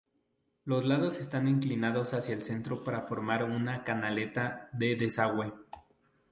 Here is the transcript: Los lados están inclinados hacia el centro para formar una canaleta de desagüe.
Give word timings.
Los 0.65 0.83
lados 0.83 1.17
están 1.19 1.47
inclinados 1.47 2.15
hacia 2.15 2.33
el 2.33 2.41
centro 2.41 2.83
para 2.83 3.01
formar 3.03 3.43
una 3.43 3.83
canaleta 3.83 4.67
de 4.73 4.95
desagüe. 4.95 5.53